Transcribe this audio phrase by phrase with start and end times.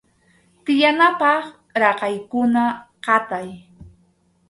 [0.63, 1.43] Tiyanapaq
[1.81, 2.63] raqaykuna
[3.05, 3.47] qatay.